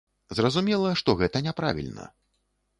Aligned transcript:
Зразумела, 0.37 0.95
што 1.03 1.15
гэта 1.21 1.45
няправільна. 1.51 2.11